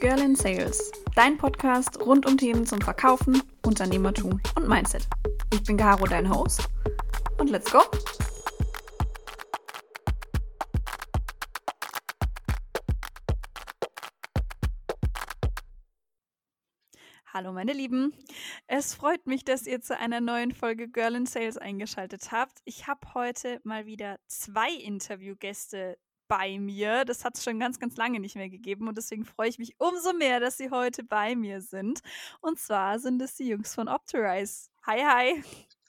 [0.00, 5.08] Girl in Sales, dein Podcast rund um Themen zum Verkaufen, Unternehmertum und Mindset.
[5.52, 6.68] Ich bin Caro, dein Host.
[7.38, 7.80] Und let's go!
[17.32, 18.12] Hallo meine Lieben,
[18.68, 22.60] es freut mich, dass ihr zu einer neuen Folge Girl in Sales eingeschaltet habt.
[22.64, 27.04] Ich habe heute mal wieder zwei Interviewgäste bei mir.
[27.04, 29.74] Das hat es schon ganz, ganz lange nicht mehr gegeben und deswegen freue ich mich
[29.78, 32.00] umso mehr, dass sie heute bei mir sind.
[32.40, 34.68] Und zwar sind es die Jungs von Optirize.
[34.86, 35.42] Hi, hi.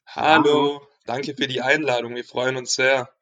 [0.08, 2.16] Hallo, danke für die Einladung.
[2.16, 3.14] Wir freuen uns sehr.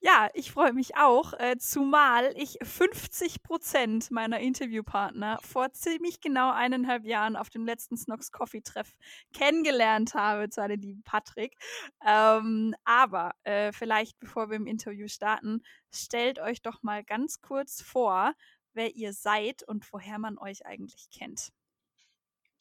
[0.00, 6.50] Ja, ich freue mich auch, äh, zumal ich 50 Prozent meiner Interviewpartner vor ziemlich genau
[6.52, 8.96] eineinhalb Jahren auf dem letzten Snox Coffee Treff
[9.32, 11.56] kennengelernt habe, zwar den lieben Patrick.
[12.06, 17.82] Ähm, aber äh, vielleicht, bevor wir im Interview starten, stellt euch doch mal ganz kurz
[17.82, 18.34] vor,
[18.72, 21.52] wer ihr seid und woher man euch eigentlich kennt.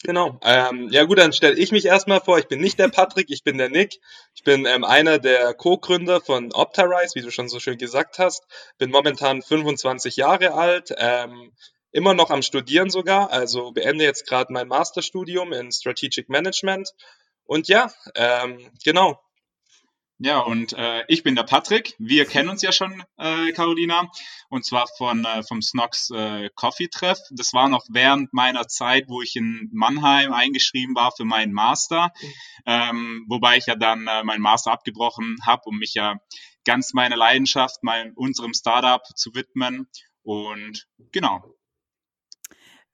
[0.04, 0.38] Genau.
[0.44, 2.38] Ähm, ja gut, dann stelle ich mich erstmal vor.
[2.38, 4.02] Ich bin nicht der Patrick, ich bin der Nick.
[4.36, 8.46] Ich bin ähm, einer der Co-Gründer von Optarize, wie du schon so schön gesagt hast.
[8.78, 11.54] Bin momentan 25 Jahre alt, ähm,
[11.92, 13.32] immer noch am Studieren sogar.
[13.32, 16.92] Also beende jetzt gerade mein Masterstudium in Strategic Management.
[17.46, 19.22] Und ja, ähm, genau.
[20.26, 21.96] Ja, und äh, ich bin der Patrick.
[22.00, 24.10] Wir kennen uns ja schon, äh, Carolina,
[24.48, 27.20] und zwar von äh, vom Snox äh, Coffee Treff.
[27.32, 32.14] Das war noch während meiner Zeit, wo ich in Mannheim eingeschrieben war für meinen Master,
[32.66, 36.16] ähm, wobei ich ja dann äh, meinen Master abgebrochen habe, um mich ja
[36.64, 39.90] ganz meiner Leidenschaft, mein, unserem Startup zu widmen.
[40.22, 41.44] Und genau,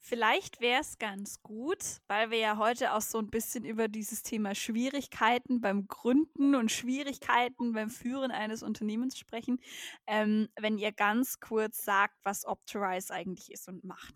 [0.10, 4.24] Vielleicht wäre es ganz gut, weil wir ja heute auch so ein bisschen über dieses
[4.24, 9.62] Thema Schwierigkeiten beim Gründen und Schwierigkeiten beim Führen eines Unternehmens sprechen,
[10.08, 14.16] ähm, wenn ihr ganz kurz sagt, was Optirize eigentlich ist und macht.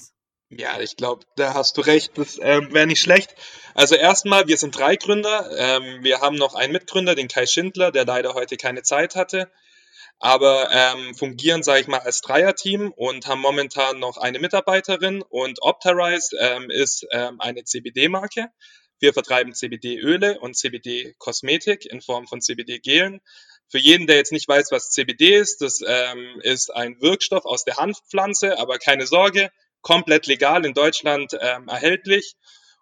[0.50, 2.18] Ja, ich glaube, da hast du recht.
[2.18, 3.36] Das ähm, wäre nicht schlecht.
[3.75, 5.48] Also erstmal, wir sind drei Gründer.
[5.56, 9.52] Ähm, wir haben noch einen Mitgründer, den Kai Schindler, der leider heute keine Zeit hatte
[10.20, 15.62] aber ähm, fungieren, sage ich mal, als Dreierteam und haben momentan noch eine Mitarbeiterin und
[15.62, 18.48] Optarize ähm, ist ähm, eine CBD-Marke.
[19.00, 23.20] Wir vertreiben CBD-Öle und CBD-Kosmetik in Form von CBD-Gelen.
[23.68, 27.66] Für jeden, der jetzt nicht weiß, was CBD ist, das ähm, ist ein Wirkstoff aus
[27.66, 32.36] der Hanfpflanze, aber keine Sorge, komplett legal in Deutschland ähm, erhältlich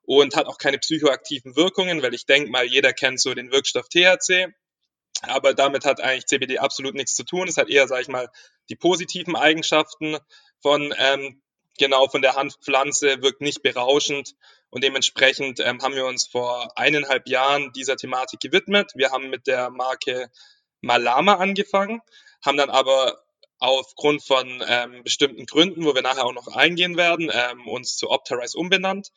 [0.03, 3.87] und hat auch keine psychoaktiven Wirkungen, weil ich denke mal, jeder kennt so den Wirkstoff
[3.89, 4.53] THC
[5.21, 7.47] aber damit hat eigentlich CBD absolut nichts zu tun.
[7.47, 8.29] Es hat eher, sage ich mal,
[8.69, 10.17] die positiven Eigenschaften
[10.61, 11.41] von ähm,
[11.77, 14.35] genau von der Hanfpflanze, wirkt nicht berauschend
[14.69, 18.91] und dementsprechend ähm, haben wir uns vor eineinhalb Jahren dieser Thematik gewidmet.
[18.95, 20.29] Wir haben mit der Marke
[20.81, 22.01] Malama angefangen,
[22.45, 23.21] haben dann aber
[23.59, 28.09] aufgrund von ähm, bestimmten Gründen, wo wir nachher auch noch eingehen werden, ähm, uns zu
[28.09, 29.11] Optarize umbenannt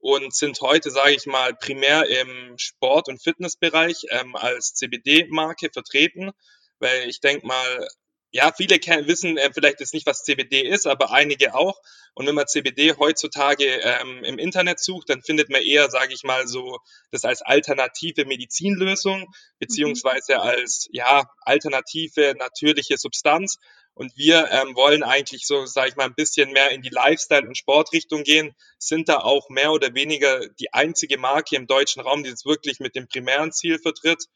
[0.00, 6.32] und sind heute, sage ich mal, primär im Sport- und Fitnessbereich ähm, als CBD-Marke vertreten,
[6.78, 7.88] weil ich denke mal,
[8.32, 8.76] ja, viele
[9.06, 11.80] wissen äh, vielleicht jetzt nicht, was CBD ist, aber einige auch.
[12.14, 16.22] Und wenn man CBD heutzutage ähm, im Internet sucht, dann findet man eher, sage ich
[16.22, 16.78] mal, so
[17.10, 19.26] das als alternative Medizinlösung
[19.58, 20.40] beziehungsweise mhm.
[20.40, 23.58] als ja alternative natürliche Substanz.
[23.94, 27.46] Und wir ähm, wollen eigentlich so, sage ich mal, ein bisschen mehr in die Lifestyle-
[27.46, 32.22] und Sportrichtung gehen, sind da auch mehr oder weniger die einzige Marke im deutschen Raum,
[32.22, 34.26] die es wirklich mit dem primären Ziel vertritt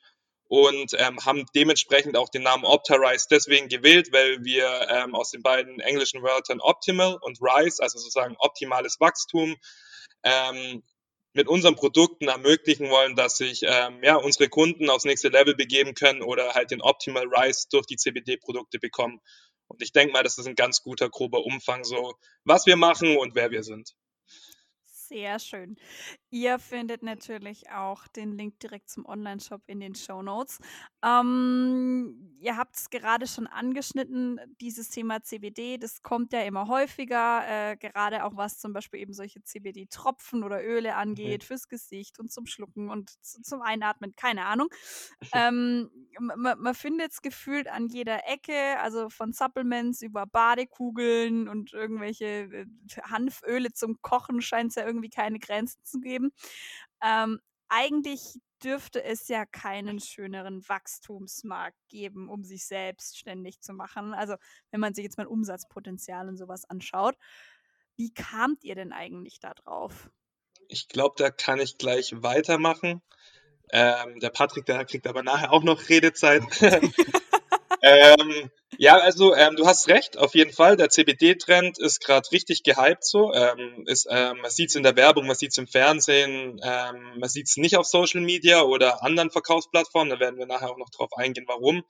[0.54, 5.42] und ähm, haben dementsprechend auch den Namen Optarize deswegen gewählt, weil wir ähm, aus den
[5.42, 9.56] beiden englischen Wörtern Optimal und Rise, also sozusagen optimales Wachstum,
[10.22, 10.84] ähm,
[11.32, 15.94] mit unseren Produkten ermöglichen wollen, dass sich ähm, ja, unsere Kunden aufs nächste Level begeben
[15.94, 19.20] können oder halt den Optimal Rise durch die CBD-Produkte bekommen.
[19.66, 22.14] Und ich denke mal, das ist ein ganz guter, grober Umfang, so
[22.44, 23.90] was wir machen und wer wir sind.
[25.14, 25.76] Sehr schön.
[26.30, 30.58] Ihr findet natürlich auch den Link direkt zum Online-Shop in den Show Notes.
[31.04, 37.44] Ähm, ihr habt es gerade schon angeschnitten, dieses Thema CBD, das kommt ja immer häufiger,
[37.46, 40.98] äh, gerade auch was zum Beispiel eben solche CBD-Tropfen oder Öle mhm.
[40.98, 41.46] angeht, mhm.
[41.46, 44.68] fürs Gesicht und zum Schlucken und zum Einatmen, keine Ahnung.
[45.32, 51.72] ähm, man, man findet es gefühlt an jeder Ecke, also von Supplements über Badekugeln und
[51.72, 52.66] irgendwelche äh,
[53.04, 56.32] Hanföle zum Kochen scheint es ja irgendwie keine Grenzen zu geben.
[57.02, 64.14] Ähm, eigentlich dürfte es ja keinen schöneren Wachstumsmarkt geben, um sich selbstständig zu machen.
[64.14, 64.36] Also
[64.70, 67.16] wenn man sich jetzt mal Umsatzpotenzial und sowas anschaut.
[67.96, 70.10] Wie kamt ihr denn eigentlich da drauf?
[70.68, 73.02] Ich glaube, da kann ich gleich weitermachen.
[73.70, 76.42] Ähm, der Patrick, der kriegt aber nachher auch noch Redezeit.
[77.84, 80.76] ähm, Ja, also ähm, du hast recht, auf jeden Fall.
[80.76, 83.32] Der CBD-Trend ist gerade richtig gehypt so.
[83.32, 87.18] Ähm, ist, ähm, man sieht es in der Werbung, man sieht es im Fernsehen, ähm,
[87.18, 90.10] man sieht es nicht auf Social Media oder anderen Verkaufsplattformen.
[90.10, 91.84] Da werden wir nachher auch noch drauf eingehen, warum.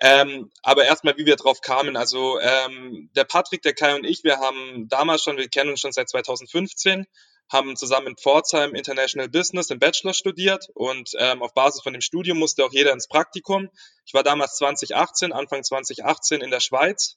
[0.00, 1.96] Ähm, aber erstmal, wie wir drauf kamen.
[1.96, 5.80] Also ähm, der Patrick, der Kai und ich, wir haben damals schon, wir kennen uns
[5.80, 7.06] schon seit 2015,
[7.50, 12.02] haben zusammen in Pforzheim International Business im Bachelor studiert und ähm, auf Basis von dem
[12.02, 13.68] Studium musste auch jeder ins Praktikum.
[14.06, 17.16] Ich war damals 2018, Anfang 2018 in der Schweiz,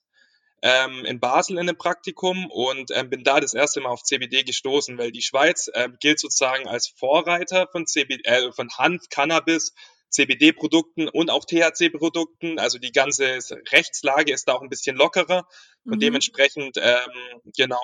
[0.61, 4.43] ähm, in Basel in einem Praktikum und ähm, bin da das erste Mal auf CBD
[4.43, 9.73] gestoßen, weil die Schweiz ähm, gilt sozusagen als Vorreiter von, CBD, äh, von Hanf, Cannabis,
[10.09, 12.59] CBD-Produkten und auch THC-Produkten.
[12.59, 13.39] Also die ganze
[13.71, 15.47] Rechtslage ist da auch ein bisschen lockerer
[15.85, 15.99] und mhm.
[15.99, 17.81] dementsprechend ähm, genau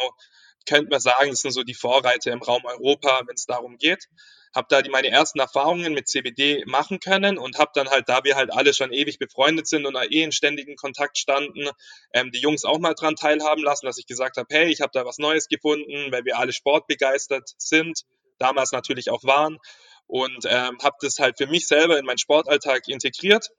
[0.65, 4.07] könnte man sagen, das sind so die Vorreiter im Raum Europa, wenn es darum geht.
[4.55, 8.23] Habe da die, meine ersten Erfahrungen mit CBD machen können und habe dann halt, da
[8.23, 11.69] wir halt alle schon ewig befreundet sind und eh in ständigen Kontakt standen,
[12.13, 14.91] ähm, die Jungs auch mal dran teilhaben lassen, dass ich gesagt habe, hey, ich habe
[14.93, 18.03] da was Neues gefunden, weil wir alle sportbegeistert sind,
[18.37, 19.57] damals natürlich auch waren
[20.07, 23.49] und ähm, habe das halt für mich selber in meinen Sportalltag integriert.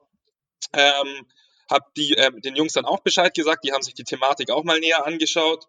[0.73, 1.27] Ähm,
[1.71, 4.65] habe die äh, den Jungs dann auch Bescheid gesagt, die haben sich die Thematik auch
[4.65, 5.65] mal näher angeschaut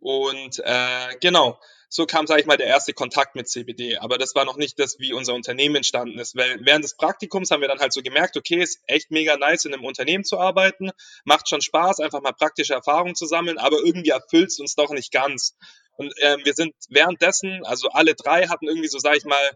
[0.00, 1.58] und äh, genau,
[1.92, 3.98] so kam, sage ich mal, der erste Kontakt mit CBD.
[3.98, 6.36] Aber das war noch nicht das, wie unser Unternehmen entstanden ist.
[6.36, 9.64] Weil während des Praktikums haben wir dann halt so gemerkt, okay, ist echt mega nice,
[9.64, 10.90] in einem Unternehmen zu arbeiten.
[11.24, 14.90] Macht schon Spaß, einfach mal praktische Erfahrungen zu sammeln, aber irgendwie erfüllt es uns doch
[14.90, 15.56] nicht ganz.
[15.96, 19.50] Und äh, wir sind währenddessen, also alle drei hatten irgendwie so, sage ich mal,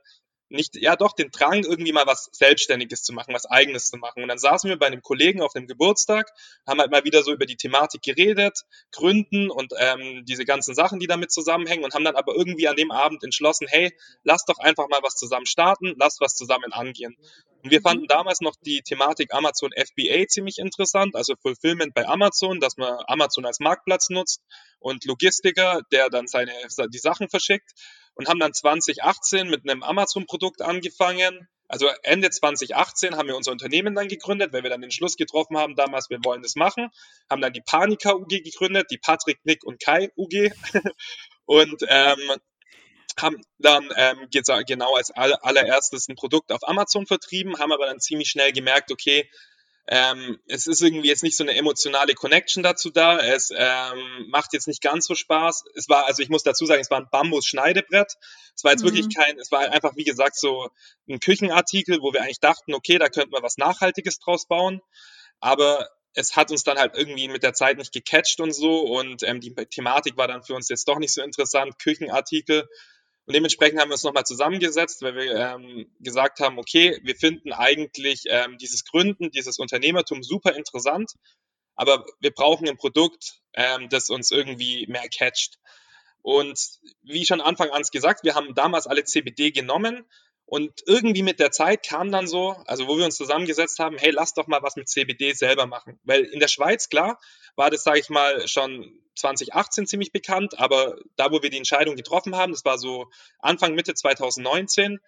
[0.55, 4.23] nicht, ja doch, den Drang, irgendwie mal was Selbstständiges zu machen, was Eigenes zu machen.
[4.23, 6.31] Und dann saßen wir bei einem Kollegen auf dem Geburtstag,
[6.67, 8.61] haben halt mal wieder so über die Thematik geredet,
[8.93, 12.77] Gründen und ähm, diese ganzen Sachen, die damit zusammenhängen und haben dann aber irgendwie an
[12.77, 13.93] dem Abend entschlossen, hey,
[14.23, 17.17] lass doch einfach mal was zusammen starten, lass was zusammen angehen.
[17.63, 22.61] Und wir fanden damals noch die Thematik Amazon FBA ziemlich interessant, also Fulfillment bei Amazon,
[22.61, 24.43] dass man Amazon als Marktplatz nutzt
[24.81, 26.53] und Logistiker, der dann seine,
[26.93, 27.73] die Sachen verschickt
[28.15, 31.49] und haben dann 2018 mit einem Amazon-Produkt angefangen.
[31.69, 35.57] Also Ende 2018 haben wir unser Unternehmen dann gegründet, weil wir dann den Schluss getroffen
[35.57, 36.91] haben, damals, wir wollen das machen,
[37.31, 40.53] haben dann die Panika UG gegründet, die Patrick, Nick und Kai UG
[41.47, 42.33] und ähm,
[43.19, 44.29] haben dann ähm,
[44.67, 49.31] genau als allererstes ein Produkt auf Amazon vertrieben, haben aber dann ziemlich schnell gemerkt, okay,
[49.87, 53.19] ähm, es ist irgendwie jetzt nicht so eine emotionale Connection dazu da.
[53.19, 55.65] Es ähm, macht jetzt nicht ganz so Spaß.
[55.75, 58.15] Es war, also ich muss dazu sagen, es war ein Bambus-Schneidebrett.
[58.57, 58.87] Es war jetzt mhm.
[58.87, 60.71] wirklich kein, es war einfach, wie gesagt, so
[61.09, 64.81] ein Küchenartikel, wo wir eigentlich dachten, okay, da könnten wir was Nachhaltiges draus bauen.
[65.41, 68.81] Aber es hat uns dann halt irgendwie mit der Zeit nicht gecatcht und so.
[68.81, 71.79] Und ähm, die Thematik war dann für uns jetzt doch nicht so interessant.
[71.79, 72.67] Küchenartikel
[73.27, 77.53] und dementsprechend haben wir uns nochmal zusammengesetzt, weil wir ähm, gesagt haben, okay, wir finden
[77.53, 81.13] eigentlich ähm, dieses Gründen, dieses Unternehmertum super interessant,
[81.75, 85.59] aber wir brauchen ein Produkt, ähm, das uns irgendwie mehr catcht.
[86.21, 86.59] Und
[87.03, 90.07] wie schon Anfang an gesagt, wir haben damals alle CBD genommen
[90.47, 94.11] und irgendwie mit der Zeit kam dann so, also wo wir uns zusammengesetzt haben, hey,
[94.11, 95.99] lass doch mal was mit CBD selber machen.
[96.05, 97.19] Weil in der Schweiz, klar,
[97.57, 101.97] war das, sage ich mal, schon 2018 ziemlich bekannt, aber da, wo wir die Entscheidung
[101.97, 104.99] getroffen haben, das war so Anfang, Mitte 2019,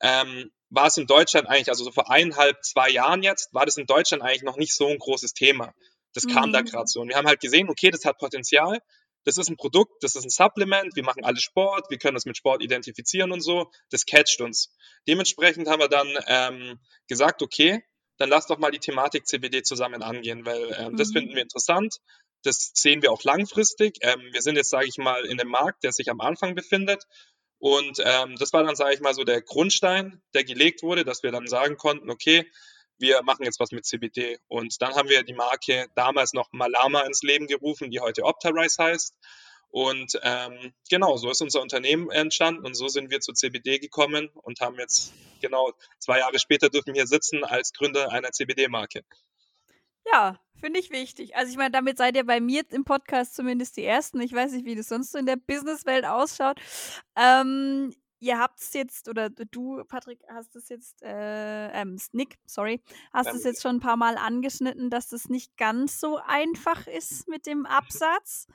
[0.00, 3.76] ähm, war es in Deutschland eigentlich, also so vor eineinhalb, zwei Jahren jetzt, war das
[3.76, 5.72] in Deutschland eigentlich noch nicht so ein großes Thema.
[6.14, 6.52] Das kam mhm.
[6.52, 7.00] da gerade so.
[7.00, 8.80] Und wir haben halt gesehen, okay, das hat Potenzial,
[9.24, 12.26] das ist ein Produkt, das ist ein Supplement, wir machen alle Sport, wir können das
[12.26, 14.74] mit Sport identifizieren und so, das catcht uns.
[15.08, 17.82] Dementsprechend haben wir dann ähm, gesagt, okay,
[18.18, 20.96] dann lass doch mal die Thematik CBD zusammen angehen, weil ähm, mhm.
[20.96, 21.96] das finden wir interessant.
[22.42, 23.96] Das sehen wir auch langfristig.
[24.02, 27.04] Ähm, wir sind jetzt, sage ich mal, in einem Markt, der sich am Anfang befindet.
[27.58, 31.22] Und ähm, das war dann, sage ich mal, so der Grundstein, der gelegt wurde, dass
[31.22, 32.44] wir dann sagen konnten, okay,
[32.98, 34.38] wir machen jetzt was mit CBD.
[34.48, 38.82] Und dann haben wir die Marke damals noch Malama ins Leben gerufen, die heute Optarize
[38.82, 39.14] heißt.
[39.74, 44.28] Und ähm, genau, so ist unser Unternehmen entstanden und so sind wir zu CBD gekommen
[44.32, 49.02] und haben jetzt genau zwei Jahre später dürfen wir hier sitzen als Gründer einer CBD-Marke.
[50.12, 51.34] Ja, finde ich wichtig.
[51.34, 54.20] Also ich meine, damit seid ihr bei mir im Podcast zumindest die Ersten.
[54.20, 56.60] Ich weiß nicht, wie das sonst so in der Businesswelt ausschaut.
[57.16, 62.80] Ähm, ihr habt es jetzt, oder du, Patrick, hast es jetzt, äh, ähm, Nick, sorry,
[63.12, 67.28] hast es jetzt schon ein paar Mal angeschnitten, dass es nicht ganz so einfach ist
[67.28, 68.46] mit dem Absatz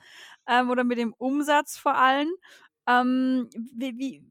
[0.46, 2.30] ähm, oder mit dem Umsatz vor allem.
[2.86, 4.24] Ähm, wie, wie,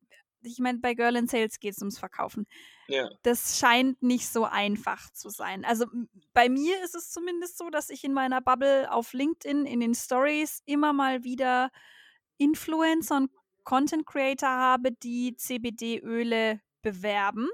[0.44, 2.46] ich meine, bei Girl in Sales geht es ums Verkaufen.
[2.88, 3.10] Ja.
[3.24, 5.64] Das scheint nicht so einfach zu sein.
[5.64, 5.86] Also
[6.34, 9.94] bei mir ist es zumindest so, dass ich in meiner Bubble auf LinkedIn in den
[9.94, 11.70] Stories immer mal wieder
[12.38, 13.32] Influencer und
[13.70, 17.48] Content Creator habe, die CBD-Öle bewerben.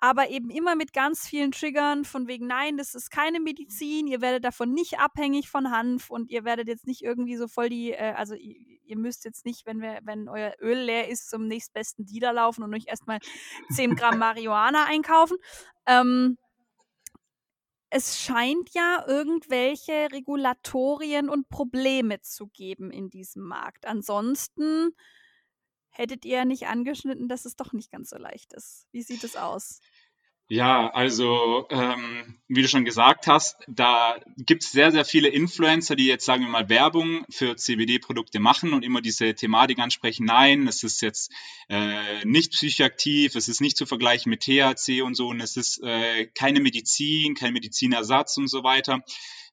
[0.00, 4.20] aber eben immer mit ganz vielen Triggern von wegen, nein, das ist keine Medizin, ihr
[4.20, 7.92] werdet davon nicht abhängig von Hanf und ihr werdet jetzt nicht irgendwie so voll die,
[7.92, 11.46] äh, also ihr, ihr, müsst jetzt nicht, wenn wir, wenn euer Öl leer ist, zum
[11.46, 13.18] nächstbesten Dealer laufen und euch erstmal
[13.72, 15.36] 10 Gramm Marihuana einkaufen.
[15.86, 16.38] Ähm,
[17.90, 23.86] es scheint ja irgendwelche Regulatorien und Probleme zu geben in diesem Markt.
[23.86, 24.94] Ansonsten
[25.98, 28.86] hättet ihr nicht angeschnitten, dass es doch nicht ganz so leicht ist.
[28.92, 29.80] Wie sieht es aus?
[30.50, 35.94] Ja, also ähm, wie du schon gesagt hast, da gibt es sehr, sehr viele Influencer,
[35.94, 40.66] die jetzt, sagen wir mal, Werbung für CBD-Produkte machen und immer diese Thematik ansprechen, nein,
[40.66, 41.32] es ist jetzt
[41.68, 45.82] äh, nicht psychoaktiv, es ist nicht zu vergleichen mit THC und so und es ist
[45.82, 49.02] äh, keine Medizin, kein Medizinersatz und so weiter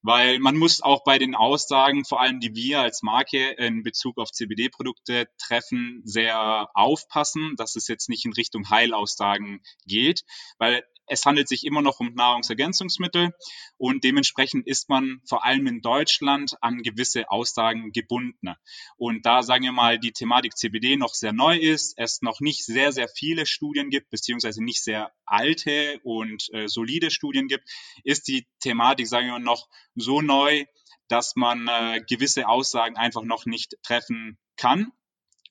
[0.05, 4.19] weil man muss auch bei den Aussagen, vor allem die wir als Marke in Bezug
[4.19, 10.23] auf CBD-Produkte treffen, sehr aufpassen, dass es jetzt nicht in Richtung Heilaussagen geht,
[10.59, 13.31] weil es handelt sich immer noch um Nahrungsergänzungsmittel
[13.77, 18.55] und dementsprechend ist man vor allem in Deutschland an gewisse Aussagen gebunden.
[18.97, 22.65] Und da sagen wir mal, die Thematik CBD noch sehr neu ist, es noch nicht
[22.65, 27.69] sehr, sehr viele Studien gibt, beziehungsweise nicht sehr alte und äh, solide Studien gibt,
[28.03, 30.65] ist die Thematik, sagen wir mal, noch so neu,
[31.07, 34.91] dass man äh, gewisse Aussagen einfach noch nicht treffen kann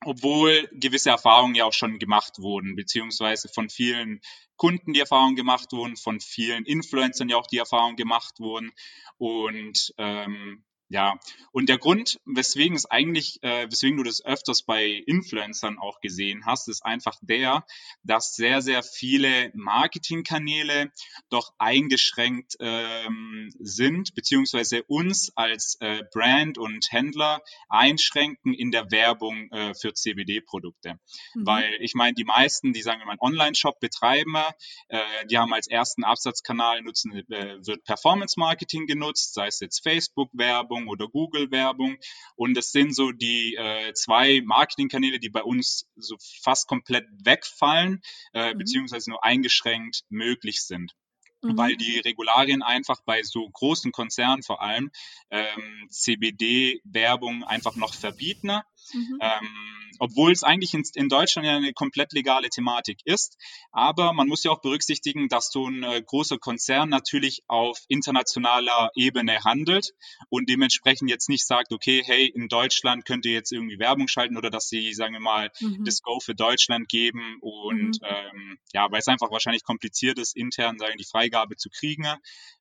[0.05, 4.21] obwohl gewisse Erfahrungen ja auch schon gemacht wurden, beziehungsweise von vielen
[4.57, 8.73] Kunden die Erfahrungen gemacht wurden, von vielen Influencern ja auch die Erfahrungen gemacht wurden.
[9.17, 11.19] Und ähm, ja,
[11.50, 16.45] und der Grund, weswegen es eigentlich, äh, weswegen du das öfters bei Influencern auch gesehen
[16.47, 17.64] hast, ist einfach der,
[18.03, 20.93] dass sehr, sehr viele Marketingkanäle
[21.31, 29.50] doch eingeschränkt ähm, sind, beziehungsweise uns als äh, Brand und Händler einschränken in der Werbung
[29.53, 30.99] äh, für CBD-Produkte.
[31.35, 31.47] Mhm.
[31.47, 34.35] Weil ich meine, die meisten, die sagen wir mal einen Online-Shop betreiben,
[34.88, 35.00] äh,
[35.31, 40.88] die haben als ersten Absatzkanal nutzen, äh, wird Performance-Marketing genutzt, sei es jetzt Facebook-Werbung, Werbung
[40.88, 41.97] oder Google-Werbung.
[42.37, 48.00] Und das sind so die äh, zwei Marketingkanäle, die bei uns so fast komplett wegfallen,
[48.33, 48.59] äh, mhm.
[48.59, 50.93] beziehungsweise nur eingeschränkt möglich sind
[51.43, 51.57] mhm.
[51.57, 54.90] weil die Regularien einfach bei so großen Konzernen vor allem
[55.31, 58.61] ähm, CBD-Werbung einfach noch verbieten.
[58.93, 59.19] Mhm.
[59.21, 63.37] Ähm, obwohl es eigentlich in, in, Deutschland ja eine komplett legale Thematik ist.
[63.73, 68.91] Aber man muss ja auch berücksichtigen, dass so ein äh, großer Konzern natürlich auf internationaler
[68.95, 69.93] Ebene handelt
[70.29, 74.37] und dementsprechend jetzt nicht sagt, okay, hey, in Deutschland könnt ihr jetzt irgendwie Werbung schalten
[74.37, 75.85] oder dass sie, sagen wir mal, mhm.
[75.85, 78.09] das Go für Deutschland geben und mhm.
[78.09, 82.05] ähm, ja, weil es einfach wahrscheinlich kompliziert ist, intern sagen die Freigabe zu kriegen.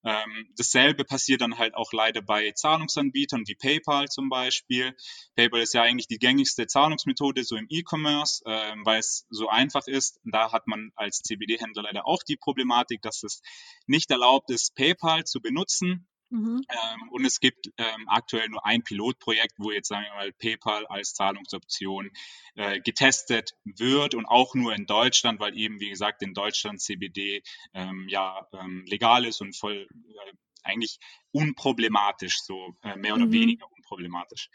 [0.06, 4.96] Ähm, dasselbe passiert dann halt auch leider bei Zahlungsanbietern wie PayPal zum Beispiel.
[5.36, 9.88] PayPal ist ja eigentlich die gängigste Zahlungsmethode so im E-Commerce, ähm, weil es so einfach
[9.88, 10.20] ist.
[10.24, 13.42] Da hat man als CBD-Händler leider auch die Problematik, dass es
[13.88, 16.08] nicht erlaubt ist, PayPal zu benutzen.
[16.30, 16.64] Mhm.
[16.68, 20.88] Ähm, und es gibt ähm, aktuell nur ein Pilotprojekt, wo jetzt sagen wir mal PayPal
[20.88, 22.10] als Zahlungsoption
[22.56, 27.44] äh, getestet wird und auch nur in Deutschland, weil eben wie gesagt in Deutschland CBD
[27.76, 30.98] ähm, ja ähm, legal ist und voll äh, eigentlich
[31.32, 33.34] unproblematisch, so äh, mehr oder mhm.
[33.34, 34.50] weniger unproblematisch.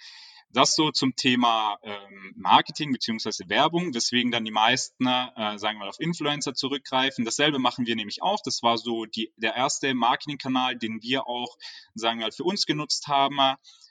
[0.53, 5.81] Das so zum Thema ähm, Marketing beziehungsweise Werbung, weswegen dann die meisten, äh, sagen wir
[5.81, 7.25] mal, auf Influencer zurückgreifen.
[7.25, 8.41] Dasselbe machen wir nämlich auch.
[8.43, 11.59] Das war so die, der erste Marketingkanal, den wir auch,
[11.95, 13.39] sagen wir mal, für uns genutzt haben.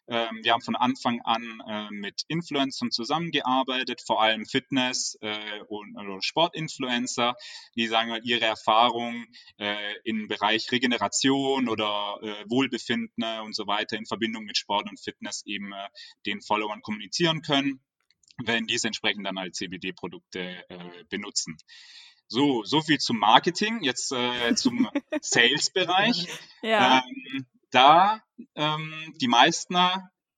[0.07, 5.97] Ähm, wir haben von Anfang an äh, mit Influencern zusammengearbeitet, vor allem Fitness- äh, und
[5.97, 7.35] oder Sportinfluencer,
[7.75, 13.97] die sagen wir ihre Erfahrungen äh, im Bereich Regeneration oder äh, Wohlbefinden und so weiter
[13.97, 15.89] in Verbindung mit Sport und Fitness eben äh,
[16.25, 17.81] den Followern kommunizieren können,
[18.43, 21.57] wenn diese entsprechend dann als CBD-Produkte äh, benutzen.
[22.29, 23.83] So, so viel zum Marketing.
[23.83, 24.89] Jetzt äh, zum
[25.21, 26.27] Sales-Bereich.
[26.61, 27.03] Ja.
[27.07, 28.21] Ähm, da
[28.55, 29.75] ähm, die meisten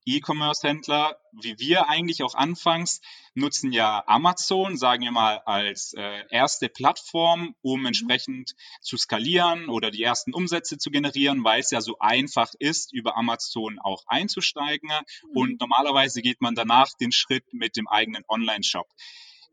[0.05, 3.01] E-Commerce-Händler, wie wir eigentlich auch anfangs,
[3.35, 7.87] nutzen ja Amazon, sagen wir mal, als äh, erste Plattform, um mhm.
[7.87, 12.93] entsprechend zu skalieren oder die ersten Umsätze zu generieren, weil es ja so einfach ist,
[12.93, 14.89] über Amazon auch einzusteigen.
[14.89, 15.37] Mhm.
[15.37, 18.87] Und normalerweise geht man danach den Schritt mit dem eigenen Online-Shop.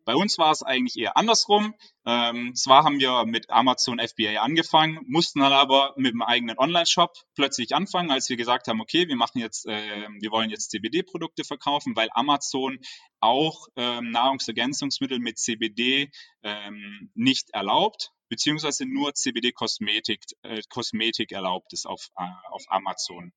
[0.07, 1.75] Bei uns war es eigentlich eher andersrum.
[2.07, 7.13] Ähm, zwar haben wir mit Amazon FBA angefangen, mussten dann aber mit dem eigenen Online-Shop
[7.35, 11.43] plötzlich anfangen, als wir gesagt haben, okay, wir machen jetzt, äh, wir wollen jetzt CBD-Produkte
[11.43, 12.79] verkaufen, weil Amazon
[13.19, 16.13] auch ähm, Nahrungsergänzungsmittel mit CBD
[16.45, 18.13] ähm, nicht erlaubt.
[18.29, 23.33] Beziehungsweise nur CBD-Kosmetik äh, Kosmetik erlaubt ist auf, äh, auf Amazon.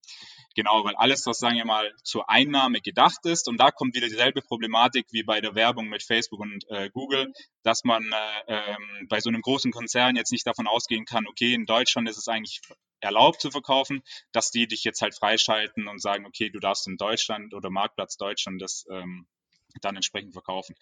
[0.55, 4.07] Genau, weil alles, was, sagen wir mal, zur Einnahme gedacht ist, und da kommt wieder
[4.07, 7.31] dieselbe Problematik wie bei der Werbung mit Facebook und äh, Google,
[7.63, 8.03] dass man
[8.47, 12.09] äh, ähm, bei so einem großen Konzern jetzt nicht davon ausgehen kann, okay, in Deutschland
[12.09, 12.61] ist es eigentlich
[13.01, 16.97] erlaubt zu verkaufen, dass die dich jetzt halt freischalten und sagen, okay, du darfst in
[16.97, 19.27] Deutschland oder Marktplatz Deutschland das ähm,
[19.81, 20.75] dann entsprechend verkaufen.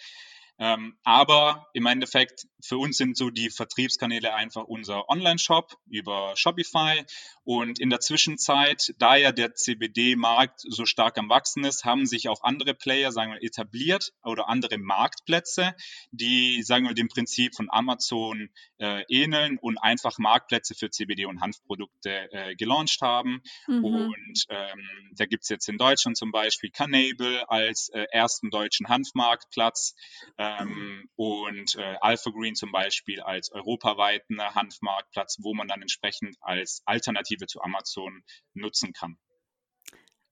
[0.59, 7.03] Ähm, aber im Endeffekt, für uns sind so die Vertriebskanäle einfach unser Online-Shop über Shopify.
[7.43, 12.27] Und in der Zwischenzeit, da ja der CBD-Markt so stark am Wachsen ist, haben sich
[12.27, 15.75] auch andere Player, sagen wir, etabliert oder andere Marktplätze,
[16.11, 18.49] die, sagen wir, dem Prinzip von Amazon
[18.79, 23.41] äh, ähneln und einfach Marktplätze für CBD und Hanfprodukte äh, gelauncht haben.
[23.67, 23.85] Mhm.
[23.85, 29.95] Und ähm, da gibt's jetzt in Deutschland zum Beispiel Canable als äh, ersten deutschen Hanfmarktplatz.
[30.37, 36.35] Äh, ähm, und äh, Alpha Green zum Beispiel als europaweiten Hanfmarktplatz, wo man dann entsprechend
[36.41, 38.23] als Alternative zu Amazon
[38.53, 39.17] nutzen kann.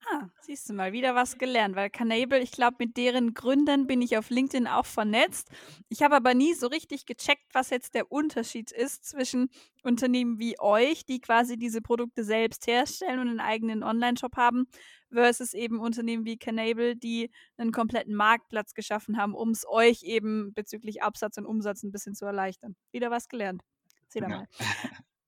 [0.07, 4.03] Ah, siehst du mal, wieder was gelernt, weil Canable, ich glaube, mit deren Gründern bin
[4.03, 5.49] ich auf LinkedIn auch vernetzt.
[5.89, 9.49] Ich habe aber nie so richtig gecheckt, was jetzt der Unterschied ist zwischen
[9.81, 14.67] Unternehmen wie euch, die quasi diese Produkte selbst herstellen und einen eigenen Online-Shop haben,
[15.11, 20.53] versus eben Unternehmen wie Canable, die einen kompletten Marktplatz geschaffen haben, um es euch eben
[20.53, 22.75] bezüglich Absatz und Umsatz ein bisschen zu erleichtern.
[22.91, 23.63] Wieder was gelernt.
[24.07, 24.47] Seht ihr mal.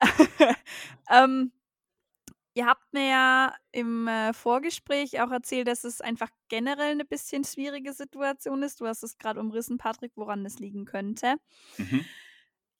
[1.09, 1.51] ähm,
[2.57, 7.43] Ihr habt mir ja im äh, Vorgespräch auch erzählt, dass es einfach generell eine bisschen
[7.43, 8.81] schwierige Situation ist.
[8.81, 11.35] Du hast es gerade umrissen, Patrick, woran es liegen könnte.
[11.77, 12.03] Mhm.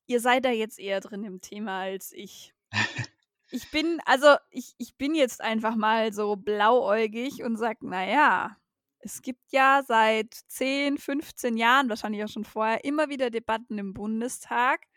[0.08, 2.56] Ihr seid da jetzt eher drin im Thema als ich.
[3.52, 8.58] ich bin, also ich, ich bin jetzt einfach mal so blauäugig und sag, naja,
[8.98, 13.94] es gibt ja seit 10, 15 Jahren, wahrscheinlich auch schon vorher, immer wieder Debatten im
[13.94, 14.88] Bundestag,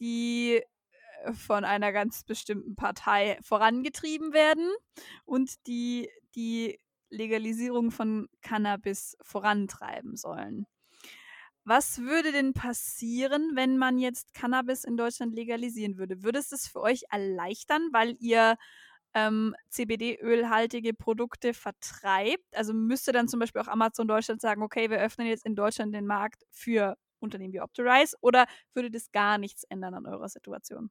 [0.00, 0.60] die
[1.32, 4.68] von einer ganz bestimmten Partei vorangetrieben werden
[5.24, 6.78] und die die
[7.10, 10.66] Legalisierung von Cannabis vorantreiben sollen.
[11.64, 16.22] Was würde denn passieren, wenn man jetzt Cannabis in Deutschland legalisieren würde?
[16.22, 18.56] Würde es das für euch erleichtern, weil ihr
[19.14, 22.56] ähm, CBD-ölhaltige Produkte vertreibt?
[22.56, 25.94] Also müsste dann zum Beispiel auch Amazon Deutschland sagen, okay, wir öffnen jetzt in Deutschland
[25.94, 30.90] den Markt für Unternehmen wie Optirize oder würde das gar nichts ändern an eurer Situation?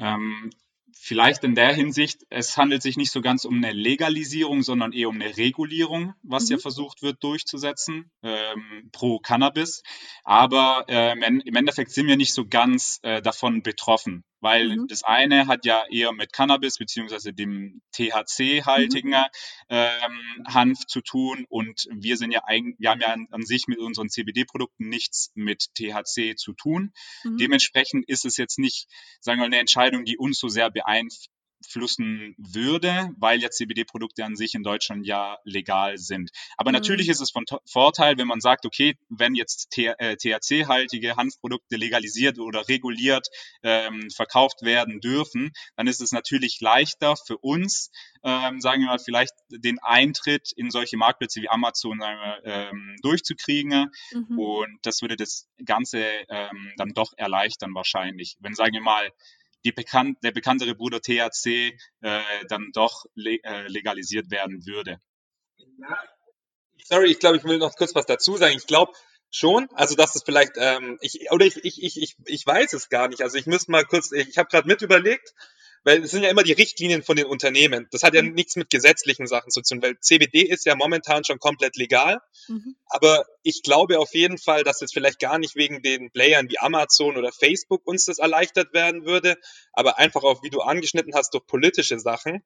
[0.00, 0.50] Ähm,
[0.92, 5.08] vielleicht in der Hinsicht, es handelt sich nicht so ganz um eine Legalisierung, sondern eher
[5.08, 6.52] um eine Regulierung, was mhm.
[6.52, 9.82] ja versucht wird durchzusetzen ähm, pro Cannabis.
[10.24, 14.86] Aber ähm, im Endeffekt sind wir nicht so ganz äh, davon betroffen weil mhm.
[14.88, 19.24] das eine hat ja eher mit Cannabis beziehungsweise dem THC-haltigen mhm.
[19.68, 23.66] ähm, Hanf zu tun und wir sind ja eigentlich, wir haben ja an, an sich
[23.66, 26.92] mit unseren CBD-Produkten nichts mit THC zu tun.
[27.24, 27.36] Mhm.
[27.38, 28.88] Dementsprechend ist es jetzt nicht,
[29.20, 34.24] sagen wir mal, eine Entscheidung, die uns so sehr beeinflusst beeinflussen würde, weil ja CBD-Produkte
[34.24, 36.30] an sich in Deutschland ja legal sind.
[36.56, 36.74] Aber mhm.
[36.74, 42.38] natürlich ist es von Vorteil, wenn man sagt, okay, wenn jetzt THC-haltige äh, Hanfprodukte legalisiert
[42.38, 43.28] oder reguliert
[43.62, 47.90] ähm, verkauft werden dürfen, dann ist es natürlich leichter für uns,
[48.22, 53.90] ähm, sagen wir mal, vielleicht den Eintritt in solche Marktplätze wie Amazon wir, ähm, durchzukriegen.
[54.12, 54.38] Mhm.
[54.38, 58.36] Und das würde das Ganze ähm, dann doch erleichtern wahrscheinlich.
[58.40, 59.10] Wenn, sagen wir mal,
[59.64, 65.00] die bekannt, der bekanntere Bruder THC äh, dann doch le äh, legalisiert werden würde.
[66.84, 68.56] Sorry, ich glaube, ich will noch kurz was dazu sagen.
[68.56, 68.92] Ich glaube
[69.30, 73.08] schon, also dass es vielleicht, ähm, ich, oder ich, ich, ich, ich weiß es gar
[73.08, 73.22] nicht.
[73.22, 75.34] Also ich müsste mal kurz, ich, ich habe gerade mit überlegt,
[75.82, 77.88] weil es sind ja immer die Richtlinien von den Unternehmen.
[77.90, 78.34] Das hat ja mhm.
[78.34, 82.20] nichts mit gesetzlichen Sachen zu tun, weil CBD ist ja momentan schon komplett legal.
[82.48, 82.76] Mhm.
[82.86, 86.58] Aber ich glaube auf jeden Fall, dass jetzt vielleicht gar nicht wegen den Playern wie
[86.58, 89.36] Amazon oder Facebook uns das erleichtert werden würde,
[89.72, 92.42] aber einfach auch, wie du angeschnitten hast, durch politische Sachen.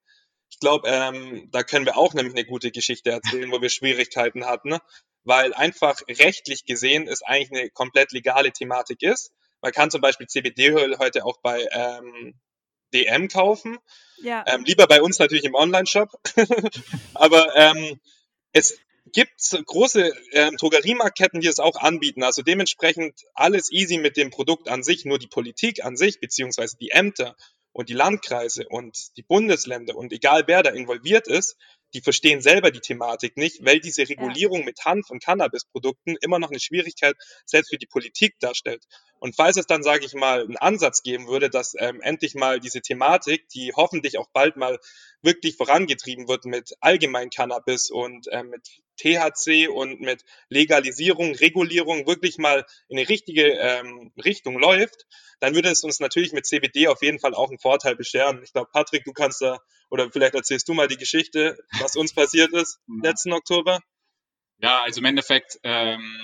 [0.51, 4.47] Ich glaube, ähm, da können wir auch nämlich eine gute Geschichte erzählen, wo wir Schwierigkeiten
[4.47, 4.79] hatten,
[5.25, 9.33] weil einfach rechtlich gesehen es eigentlich eine komplett legale Thematik ist.
[9.61, 12.35] Man kann zum Beispiel CBD-Öl heute auch bei ähm,
[12.95, 13.79] DM kaufen.
[14.23, 14.45] Ja.
[14.47, 16.09] Ähm, lieber bei uns natürlich im Online-Shop.
[17.15, 18.01] Aber ähm,
[18.53, 18.79] es
[19.13, 22.23] gibt große ähm, Drogeriemarktketten, die es auch anbieten.
[22.23, 25.05] Also dementsprechend alles easy mit dem Produkt an sich.
[25.05, 27.37] Nur die Politik an sich, beziehungsweise die Ämter
[27.73, 31.57] und die Landkreise und die Bundesländer und egal wer da involviert ist,
[31.95, 34.65] die verstehen selber die Thematik nicht, weil diese Regulierung ja.
[34.67, 38.85] mit Hanf- und Cannabisprodukten immer noch eine Schwierigkeit selbst für die Politik darstellt.
[39.21, 42.61] Und falls es dann, sage ich mal, einen Ansatz geben würde, dass ähm, endlich mal
[42.61, 44.79] diese Thematik, die hoffentlich auch bald mal
[45.23, 52.39] wirklich vorangetrieben wird mit allgemein Cannabis und ähm, mit THC und mit Legalisierung, Regulierung wirklich
[52.39, 55.07] mal in eine richtige ähm, Richtung läuft,
[55.41, 58.43] dann würde es uns natürlich mit CBD auf jeden Fall auch einen Vorteil bescheren.
[58.43, 59.59] Ich glaube, Patrick, du kannst da,
[59.91, 63.81] oder vielleicht erzählst du mal die Geschichte, was uns passiert ist letzten Oktober.
[64.59, 66.19] Ja, also im Endeffekt ähm,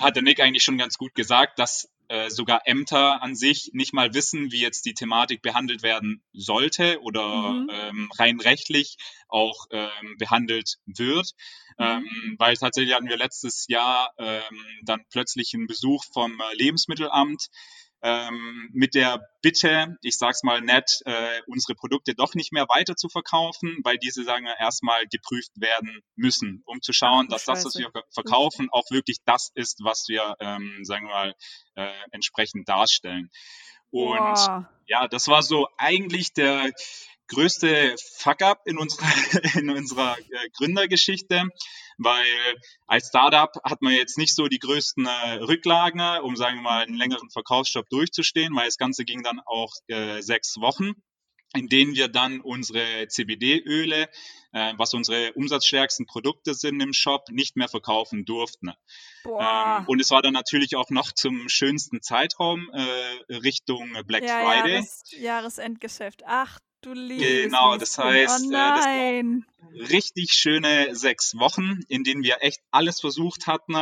[0.00, 3.92] hat der Nick eigentlich schon ganz gut gesagt, dass äh, sogar Ämter an sich nicht
[3.92, 7.70] mal wissen, wie jetzt die Thematik behandelt werden sollte oder mhm.
[7.72, 8.96] ähm, rein rechtlich
[9.28, 11.32] auch ähm, behandelt wird.
[11.78, 11.84] Mhm.
[11.84, 17.48] Ähm, weil tatsächlich hatten wir letztes Jahr ähm, dann plötzlich einen Besuch vom äh, Lebensmittelamt,
[18.02, 22.96] ähm, mit der Bitte, ich sag's mal nett, äh, unsere Produkte doch nicht mehr weiter
[22.96, 27.44] zu verkaufen, weil diese sagen wir erstmal geprüft werden müssen, um zu schauen, Ach, dass
[27.44, 27.64] Scheiße.
[27.64, 31.34] das, was wir verkaufen, auch wirklich das ist, was wir, ähm, sagen wir mal,
[31.76, 33.30] äh, entsprechend darstellen.
[33.90, 34.64] Und wow.
[34.86, 36.72] ja, das war so eigentlich der
[37.28, 39.06] größte Fuck-up in unserer,
[39.54, 41.44] in unserer äh, Gründergeschichte,
[41.98, 42.26] weil
[42.86, 46.82] als Startup hat man jetzt nicht so die größten äh, Rücklagen, um sagen wir mal
[46.84, 50.92] einen längeren Verkaufsstopp durchzustehen, weil das Ganze ging dann auch äh, sechs Wochen
[51.54, 54.08] in denen wir dann unsere CBD-Öle,
[54.52, 58.72] äh, was unsere umsatzstärksten Produkte sind im Shop, nicht mehr verkaufen durften.
[59.24, 64.40] Ähm, und es war dann natürlich auch noch zum schönsten Zeitraum äh, Richtung Black ja,
[64.40, 64.74] Friday.
[64.74, 66.22] Jahres Jahresendgeschäft.
[66.26, 69.44] Ach Du liebst Genau, das heißt, oh nein.
[69.46, 69.56] Das
[69.90, 73.74] richtig schöne sechs Wochen, in denen wir echt alles versucht hatten,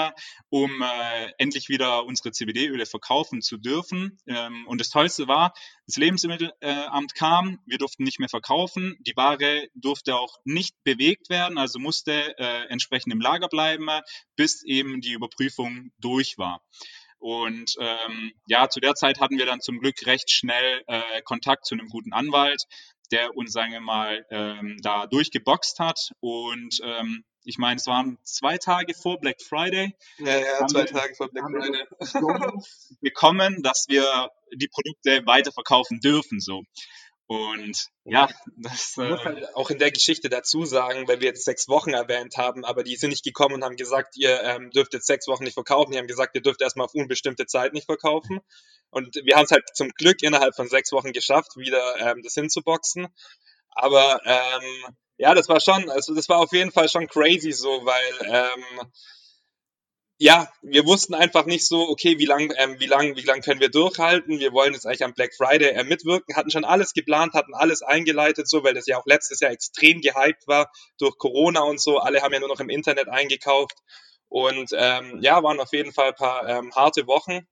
[0.48, 4.18] um äh, endlich wieder unsere CBD-Öle verkaufen zu dürfen.
[4.26, 5.52] Ähm, und das Tollste war,
[5.86, 11.30] das Lebensmittelamt äh, kam, wir durften nicht mehr verkaufen, die Ware durfte auch nicht bewegt
[11.30, 13.88] werden, also musste äh, entsprechend im Lager bleiben,
[14.36, 16.62] bis eben die Überprüfung durch war.
[17.24, 21.64] Und ähm, ja, zu der Zeit hatten wir dann zum Glück recht schnell äh, Kontakt
[21.64, 22.64] zu einem guten Anwalt,
[23.12, 26.10] der uns, sagen wir mal, ähm, da durchgeboxt hat.
[26.20, 29.96] Und ähm, ich meine, es waren zwei Tage vor Black Friday.
[30.18, 31.86] Ja, ja, zwei Tage vor Black Friday.
[33.00, 36.40] bekommen, dass wir die Produkte weiterverkaufen dürfen.
[36.40, 36.64] So.
[37.26, 38.90] Und ja, das.
[38.92, 41.94] Ich muss äh, halt auch in der Geschichte dazu sagen, weil wir jetzt sechs Wochen
[41.94, 45.26] erwähnt haben, aber die sind nicht gekommen und haben gesagt, ihr ähm, dürft jetzt sechs
[45.26, 45.92] Wochen nicht verkaufen.
[45.92, 48.40] Die haben gesagt, ihr dürft erstmal auf unbestimmte Zeit nicht verkaufen.
[48.90, 52.34] Und wir haben es halt zum Glück innerhalb von sechs Wochen geschafft, wieder ähm, das
[52.34, 53.08] hinzuboxen.
[53.70, 57.84] Aber ähm, ja, das war schon, also das war auf jeden Fall schon crazy so,
[57.84, 58.92] weil ähm,
[60.18, 63.60] ja, wir wussten einfach nicht so, okay, wie lang, ähm, wie lang, wie lang können
[63.60, 64.38] wir durchhalten?
[64.38, 67.82] Wir wollen jetzt eigentlich am Black Friday äh, mitwirken, hatten schon alles geplant, hatten alles
[67.82, 71.98] eingeleitet, so, weil das ja auch letztes Jahr extrem gehypt war durch Corona und so.
[71.98, 73.76] Alle haben ja nur noch im Internet eingekauft
[74.28, 77.46] und ähm, ja, waren auf jeden Fall ein paar ähm, harte Wochen.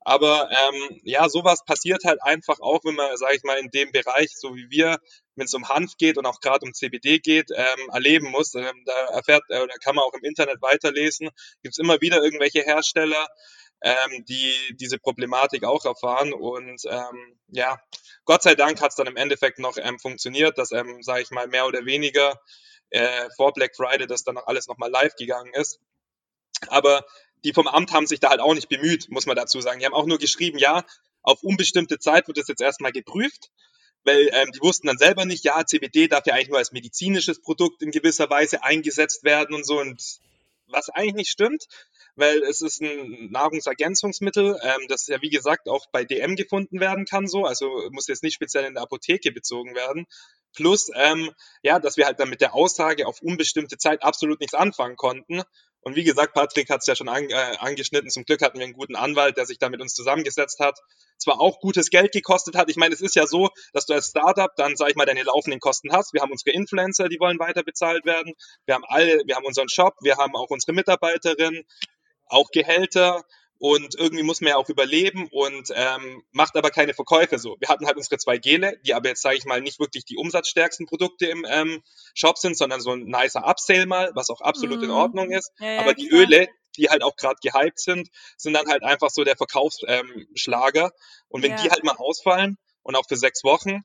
[0.00, 3.92] Aber ähm, ja, sowas passiert halt einfach auch, wenn man, sage ich mal, in dem
[3.92, 4.98] Bereich, so wie wir,
[5.38, 8.54] wenn es um Hanf geht und auch gerade um CBD geht, ähm, erleben muss.
[8.54, 11.30] Ähm, da erfährt, äh, da kann man auch im Internet weiterlesen.
[11.62, 13.26] Gibt es immer wieder irgendwelche Hersteller,
[13.82, 16.32] ähm, die diese Problematik auch erfahren.
[16.32, 17.80] Und ähm, ja,
[18.24, 21.30] Gott sei Dank hat es dann im Endeffekt noch ähm, funktioniert, dass, ähm, sage ich
[21.30, 22.40] mal, mehr oder weniger
[22.90, 25.80] äh, vor Black Friday das dann alles nochmal live gegangen ist.
[26.68, 27.04] Aber
[27.44, 29.78] die vom Amt haben sich da halt auch nicht bemüht, muss man dazu sagen.
[29.78, 30.84] Die haben auch nur geschrieben, ja,
[31.22, 33.50] auf unbestimmte Zeit wird das jetzt erstmal geprüft
[34.08, 37.42] weil ähm, die wussten dann selber nicht, ja, CBD darf ja eigentlich nur als medizinisches
[37.42, 39.78] Produkt in gewisser Weise eingesetzt werden und so.
[39.78, 40.02] Und
[40.66, 41.66] was eigentlich nicht stimmt,
[42.16, 47.04] weil es ist ein Nahrungsergänzungsmittel, ähm, das ja wie gesagt auch bei DM gefunden werden
[47.04, 50.06] kann, so, also muss jetzt nicht speziell in der Apotheke bezogen werden.
[50.56, 51.30] Plus, ähm,
[51.62, 55.42] ja, dass wir halt dann mit der Aussage auf unbestimmte Zeit absolut nichts anfangen konnten
[55.82, 58.10] und wie gesagt, Patrick hat es ja schon an, äh, angeschnitten.
[58.10, 60.78] Zum Glück hatten wir einen guten Anwalt, der sich da mit uns zusammengesetzt hat.
[61.18, 62.68] Zwar auch gutes Geld gekostet hat.
[62.68, 65.22] Ich meine, es ist ja so, dass du als Startup dann, sag ich mal, deine
[65.22, 66.12] laufenden Kosten hast.
[66.12, 68.34] Wir haben unsere Influencer, die wollen weiter bezahlt werden.
[68.66, 71.64] Wir haben alle, wir haben unseren Shop, wir haben auch unsere Mitarbeiterin,
[72.26, 73.22] auch Gehälter
[73.58, 77.56] und irgendwie muss man ja auch überleben und ähm, macht aber keine Verkäufe so.
[77.58, 80.16] Wir hatten halt unsere zwei Gele, die aber jetzt, sage ich mal, nicht wirklich die
[80.16, 81.82] umsatzstärksten Produkte im ähm,
[82.14, 84.84] Shop sind, sondern so ein nicer Upsale mal, was auch absolut mm.
[84.84, 84.96] in mhm.
[84.96, 85.52] Ordnung ist.
[85.58, 86.20] Ja, ja, aber die klar.
[86.22, 90.84] Öle, die halt auch gerade gehypt sind, sind dann halt einfach so der Verkaufsschlager.
[90.84, 90.90] Ähm,
[91.28, 91.62] und wenn ja.
[91.62, 93.82] die halt mal ausfallen und auch für sechs Wochen,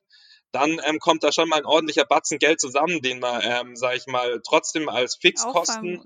[0.52, 3.96] dann ähm, kommt da schon mal ein ordentlicher Batzen Geld zusammen, den man, ähm, sage
[3.96, 6.00] ich mal, trotzdem als Fixkosten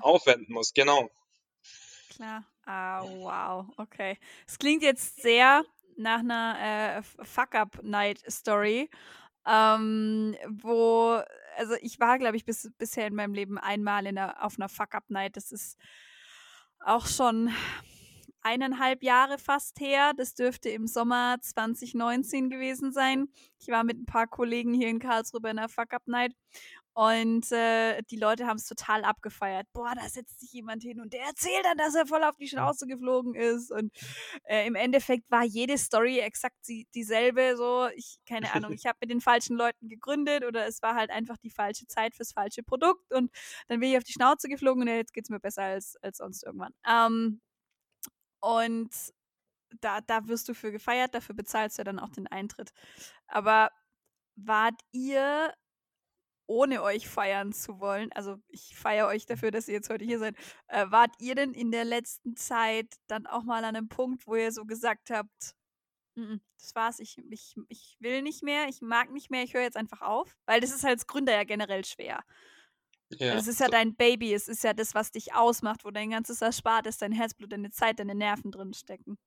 [0.00, 0.72] aufwenden muss.
[0.72, 1.10] Genau.
[2.08, 2.44] Klar.
[2.66, 4.18] Ah, wow, okay.
[4.46, 5.64] Es klingt jetzt sehr
[5.96, 8.90] nach einer äh, Fuck-Up-Night-Story,
[9.46, 11.20] ähm, wo,
[11.56, 14.68] also ich war, glaube ich, bis, bisher in meinem Leben einmal in einer, auf einer
[14.68, 15.36] Fuck-Up-Night.
[15.36, 15.78] Das ist
[16.80, 17.50] auch schon
[18.44, 20.12] eineinhalb Jahre fast her.
[20.16, 23.28] Das dürfte im Sommer 2019 gewesen sein.
[23.58, 26.34] Ich war mit ein paar Kollegen hier in Karlsruhe bei einer Fuck-Up-Night
[26.94, 29.66] und äh, die Leute haben es total abgefeiert.
[29.72, 32.46] Boah, da setzt sich jemand hin und der erzählt dann, dass er voll auf die
[32.46, 33.72] Schnauze geflogen ist.
[33.72, 33.92] Und
[34.44, 37.56] äh, im Endeffekt war jede Story exakt die, dieselbe.
[37.56, 41.10] So, ich, keine Ahnung, ich habe mit den falschen Leuten gegründet oder es war halt
[41.10, 43.32] einfach die falsche Zeit fürs falsche Produkt und
[43.66, 46.18] dann bin ich auf die Schnauze geflogen und jetzt geht es mir besser als, als
[46.18, 46.74] sonst irgendwann.
[46.88, 47.40] Ähm,
[48.38, 48.90] und
[49.80, 52.70] da, da wirst du für gefeiert, dafür bezahlst du ja dann auch den Eintritt.
[53.26, 53.70] Aber
[54.36, 55.52] wart ihr
[56.46, 60.18] ohne euch feiern zu wollen, also ich feiere euch dafür, dass ihr jetzt heute hier
[60.18, 60.36] seid,
[60.68, 64.36] äh, wart ihr denn in der letzten Zeit dann auch mal an einem Punkt, wo
[64.36, 65.54] ihr so gesagt habt,
[66.16, 69.54] N -n, das war's, ich, ich, ich will nicht mehr, ich mag nicht mehr, ich
[69.54, 70.36] höre jetzt einfach auf?
[70.46, 72.20] Weil das ist halt als Gründer ja generell schwer.
[73.10, 73.34] Ja.
[73.34, 76.40] Es ist ja dein Baby, es ist ja das, was dich ausmacht, wo dein ganzes
[76.42, 79.18] Erspartes, dein Herzblut, deine Zeit, deine Nerven drin stecken.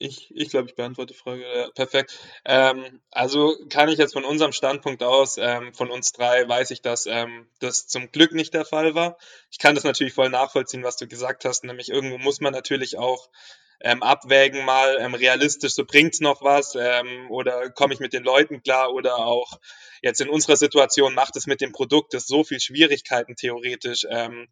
[0.00, 1.42] Ich, ich glaube, ich beantworte die Frage.
[1.42, 2.16] Ja, perfekt.
[2.44, 6.82] Ähm, also kann ich jetzt von unserem Standpunkt aus, ähm, von uns drei, weiß ich,
[6.82, 9.18] dass ähm, das zum Glück nicht der Fall war.
[9.50, 11.64] Ich kann das natürlich voll nachvollziehen, was du gesagt hast.
[11.64, 13.28] Nämlich irgendwo muss man natürlich auch
[13.80, 18.24] ähm, abwägen mal ähm, realistisch, so bringt's noch was ähm, oder komme ich mit den
[18.24, 19.58] Leuten klar oder auch
[20.02, 24.48] jetzt in unserer Situation macht es mit dem Produkt, das so viel Schwierigkeiten theoretisch ähm,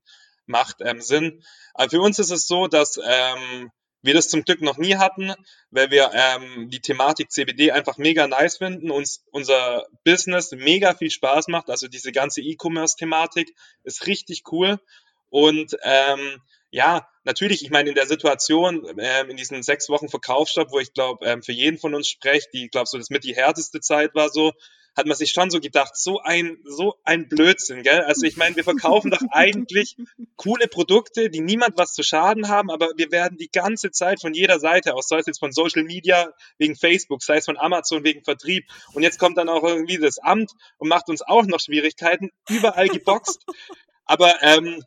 [0.47, 1.43] macht, ähm, Sinn.
[1.75, 3.71] Aber für uns ist es so, dass ähm,
[4.07, 5.33] wir das zum Glück noch nie hatten,
[5.71, 11.11] weil wir ähm, die Thematik CBD einfach mega nice finden, uns unser Business mega viel
[11.11, 14.79] Spaß macht, also diese ganze E-Commerce-Thematik ist richtig cool.
[15.29, 16.41] Und ähm,
[16.71, 20.93] ja, natürlich, ich meine, in der Situation, ähm, in diesen sechs Wochen Verkaufsstopp, wo ich
[20.93, 24.15] glaube, ähm, für jeden von uns spreche, die, glaube so das mit die härteste Zeit
[24.15, 24.53] war so,
[24.97, 28.01] hat man sich schon so gedacht, so ein, so ein Blödsinn, gell?
[28.01, 29.97] Also ich meine, wir verkaufen doch eigentlich
[30.37, 34.33] coole Produkte, die niemand was zu schaden haben, aber wir werden die ganze Zeit von
[34.33, 38.05] jeder Seite aus, sei es jetzt von Social Media wegen Facebook, sei es von Amazon
[38.05, 41.61] wegen Vertrieb und jetzt kommt dann auch irgendwie das Amt und macht uns auch noch
[41.61, 43.45] Schwierigkeiten, überall geboxt.
[44.07, 44.83] Aber ähm,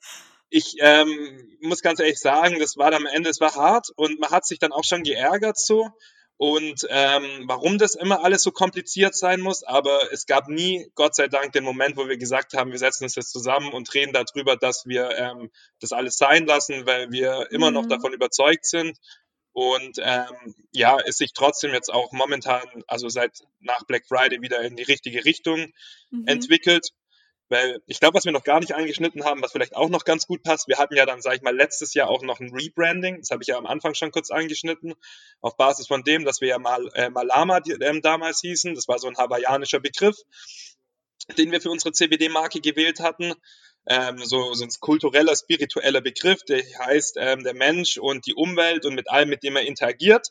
[0.50, 4.32] ich ähm, muss ganz ehrlich sagen, das war am Ende, es war hart und man
[4.32, 5.90] hat sich dann auch schon geärgert so
[6.42, 11.14] und ähm, warum das immer alles so kompliziert sein muss, aber es gab nie, Gott
[11.14, 14.14] sei Dank, den Moment, wo wir gesagt haben, wir setzen uns jetzt zusammen und reden
[14.14, 17.74] darüber, dass wir ähm, das alles sein lassen, weil wir immer mhm.
[17.74, 18.98] noch davon überzeugt sind.
[19.52, 24.62] Und ähm, ja, es sich trotzdem jetzt auch momentan, also seit nach Black Friday wieder
[24.62, 25.74] in die richtige Richtung
[26.10, 26.26] mhm.
[26.26, 26.92] entwickelt.
[27.50, 30.28] Weil ich glaube, was wir noch gar nicht angeschnitten haben, was vielleicht auch noch ganz
[30.28, 33.18] gut passt, wir hatten ja dann, sage ich mal, letztes Jahr auch noch ein Rebranding,
[33.20, 34.94] das habe ich ja am Anfang schon kurz angeschnitten,
[35.42, 38.88] auf Basis von dem, dass wir ja mal äh, Malama die, ähm, damals hießen, das
[38.88, 40.18] war so ein hawaiianischer Begriff,
[41.38, 43.34] den wir für unsere CBD-Marke gewählt hatten.
[43.88, 48.86] Ähm, so, so ein kultureller, spiritueller Begriff, der heißt ähm, der Mensch und die Umwelt
[48.86, 50.28] und mit allem, mit dem er interagiert.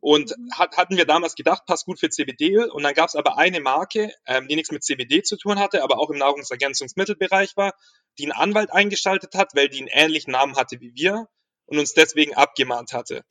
[0.00, 0.50] Und mhm.
[0.52, 2.70] hat, hatten wir damals gedacht, passt gut für CBD-Öl.
[2.70, 5.82] Und dann gab es aber eine Marke, ähm, die nichts mit CBD zu tun hatte,
[5.82, 7.72] aber auch im Nahrungsergänzungsmittelbereich war,
[8.18, 11.26] die einen Anwalt eingeschaltet hat, weil die einen ähnlichen Namen hatte wie wir
[11.66, 13.24] und uns deswegen abgemahnt hatte.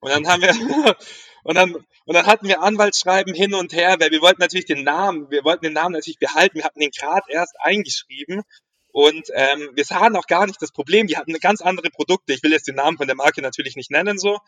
[0.00, 0.50] Und dann haben wir
[1.44, 4.84] und dann und dann hatten wir Anwaltsschreiben hin und her, weil wir wollten natürlich den
[4.84, 6.58] Namen, wir wollten den Namen natürlich behalten.
[6.58, 8.42] Wir hatten den gerade erst eingeschrieben
[8.92, 11.08] und ähm, wir sahen auch gar nicht das Problem.
[11.08, 12.32] Die hatten ganz andere Produkte.
[12.32, 14.38] Ich will jetzt den Namen von der Marke natürlich nicht nennen so,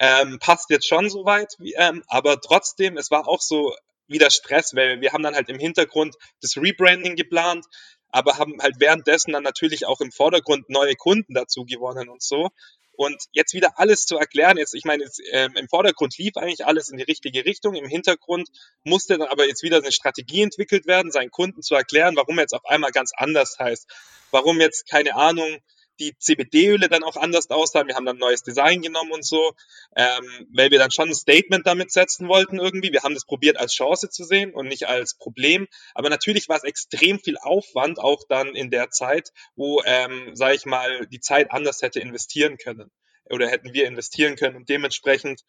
[0.00, 3.74] ähm, passt jetzt schon soweit, ähm, aber trotzdem, es war auch so
[4.08, 7.66] wieder Stress, weil wir haben dann halt im Hintergrund das Rebranding geplant,
[8.08, 12.48] aber haben halt währenddessen dann natürlich auch im Vordergrund neue Kunden dazu gewonnen und so.
[12.92, 16.66] Und jetzt wieder alles zu erklären, jetzt, ich meine, jetzt, ähm, im Vordergrund lief eigentlich
[16.66, 18.48] alles in die richtige Richtung, im Hintergrund
[18.84, 22.42] musste dann aber jetzt wieder eine Strategie entwickelt werden, seinen Kunden zu erklären, warum er
[22.42, 23.86] jetzt auf einmal ganz anders heißt.
[24.30, 25.60] Warum jetzt, keine Ahnung,
[26.00, 27.86] die CBD-Öle dann auch anders aussahen.
[27.86, 29.52] Wir haben dann ein neues Design genommen und so,
[29.94, 32.92] ähm, weil wir dann schon ein Statement damit setzen wollten irgendwie.
[32.92, 35.68] Wir haben das probiert als Chance zu sehen und nicht als Problem.
[35.94, 40.54] Aber natürlich war es extrem viel Aufwand auch dann in der Zeit, wo, ähm, sage
[40.54, 42.90] ich mal, die Zeit anders hätte investieren können
[43.26, 45.42] oder hätten wir investieren können und dementsprechend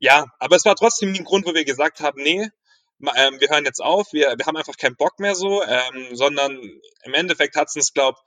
[0.00, 2.48] ja, aber es war trotzdem ein Grund, wo wir gesagt haben, nee,
[3.16, 6.60] ähm, wir hören jetzt auf, wir, wir haben einfach keinen Bock mehr so, ähm, sondern
[7.02, 8.18] im Endeffekt hat es uns, glaube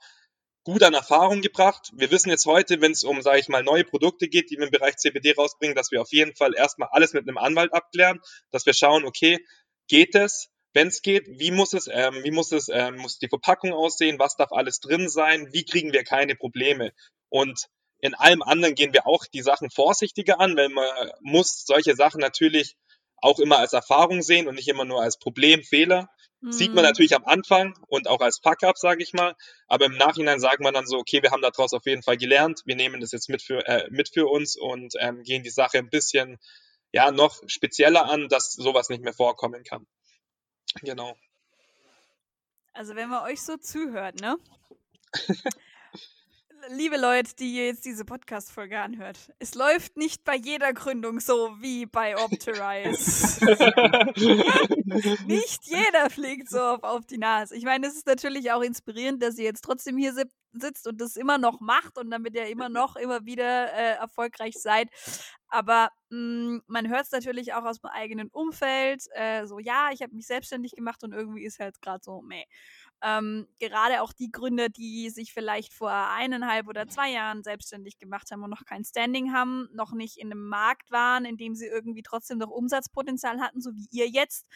[0.64, 1.90] gut an Erfahrung gebracht.
[1.94, 4.66] Wir wissen jetzt heute, wenn es um, sage ich mal, neue Produkte geht, die wir
[4.66, 8.20] im Bereich CBD rausbringen, dass wir auf jeden Fall erstmal alles mit einem Anwalt abklären,
[8.50, 9.44] dass wir schauen, okay,
[9.88, 10.48] geht es?
[10.74, 14.18] Wenn es geht, wie muss es, ähm, wie muss es, ähm, muss die Verpackung aussehen?
[14.18, 15.48] Was darf alles drin sein?
[15.52, 16.92] Wie kriegen wir keine Probleme?
[17.28, 20.86] Und in allem anderen gehen wir auch die Sachen vorsichtiger an, weil man
[21.20, 22.76] muss solche Sachen natürlich
[23.16, 26.08] auch immer als Erfahrung sehen und nicht immer nur als Problem, Fehler.
[26.50, 26.88] Sieht man Mhm.
[26.88, 29.34] natürlich am Anfang und auch als Fuck-up, sage ich mal.
[29.68, 32.62] Aber im Nachhinein sagt man dann so, okay, wir haben daraus auf jeden Fall gelernt.
[32.64, 35.78] Wir nehmen das jetzt mit für, äh, mit für uns und ähm, gehen die Sache
[35.78, 36.38] ein bisschen
[36.92, 39.86] ja noch spezieller an, dass sowas nicht mehr vorkommen kann.
[40.82, 41.16] Genau.
[42.72, 44.36] Also wenn man euch so zuhört, ne?
[46.68, 51.56] Liebe Leute, die ihr jetzt diese Podcast-Folge anhört, es läuft nicht bei jeder Gründung so
[51.60, 53.44] wie bei Optirize.
[55.26, 57.56] nicht jeder fliegt so auf, auf die Nase.
[57.56, 60.22] Ich meine, es ist natürlich auch inspirierend, dass ihr jetzt trotzdem hier si-
[60.52, 64.54] sitzt und das immer noch macht und damit ihr immer noch, immer wieder äh, erfolgreich
[64.54, 64.88] seid.
[65.48, 69.02] Aber mh, man hört es natürlich auch aus dem eigenen Umfeld.
[69.14, 72.44] Äh, so, ja, ich habe mich selbstständig gemacht und irgendwie ist halt gerade so, meh.
[73.04, 78.30] Ähm, gerade auch die Gründer, die sich vielleicht vor eineinhalb oder zwei Jahren selbstständig gemacht
[78.30, 81.66] haben und noch kein Standing haben, noch nicht in einem Markt waren, in dem sie
[81.66, 84.46] irgendwie trotzdem noch Umsatzpotenzial hatten, so wie ihr jetzt.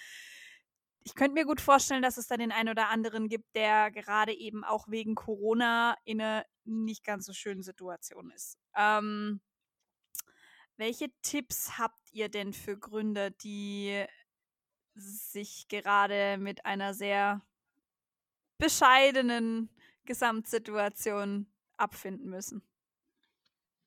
[1.03, 4.33] Ich könnte mir gut vorstellen, dass es da den einen oder anderen gibt, der gerade
[4.33, 8.59] eben auch wegen Corona in einer nicht ganz so schönen Situation ist.
[8.77, 9.41] Ähm,
[10.77, 14.05] welche Tipps habt ihr denn für Gründer, die
[14.95, 17.43] sich gerade mit einer sehr
[18.59, 19.69] bescheidenen
[20.05, 22.62] Gesamtsituation abfinden müssen?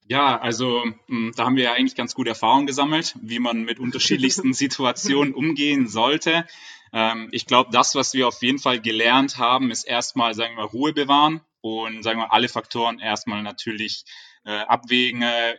[0.07, 3.79] Ja, also mh, da haben wir ja eigentlich ganz gute Erfahrungen gesammelt, wie man mit
[3.79, 6.47] unterschiedlichsten Situationen umgehen sollte.
[6.91, 10.63] Ähm, ich glaube, das, was wir auf jeden Fall gelernt haben, ist erstmal, sagen wir,
[10.63, 14.03] Ruhe bewahren und sagen wir alle Faktoren erstmal natürlich
[14.45, 15.55] äh, abwägen, äh,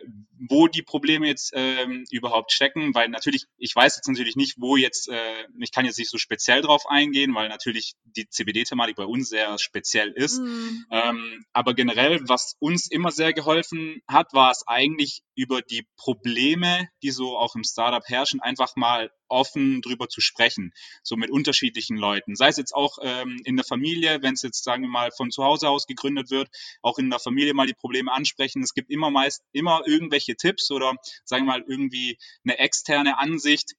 [0.49, 4.75] wo die Probleme jetzt ähm, überhaupt stecken, weil natürlich, ich weiß jetzt natürlich nicht, wo
[4.75, 9.05] jetzt, äh, ich kann jetzt nicht so speziell drauf eingehen, weil natürlich die CBD-Thematik bei
[9.05, 10.39] uns sehr speziell ist.
[10.39, 10.85] Mhm.
[10.89, 16.87] Ähm, aber generell, was uns immer sehr geholfen hat, war es eigentlich über die Probleme,
[17.03, 20.73] die so auch im Startup herrschen, einfach mal offen drüber zu sprechen,
[21.03, 22.35] so mit unterschiedlichen Leuten.
[22.35, 25.31] Sei es jetzt auch ähm, in der Familie, wenn es jetzt, sagen wir mal, von
[25.31, 26.49] zu Hause aus gegründet wird,
[26.81, 28.61] auch in der Familie mal die Probleme ansprechen.
[28.61, 33.73] Es gibt immer meist immer irgendwelche Tipps oder sagen wir mal irgendwie eine externe Ansicht,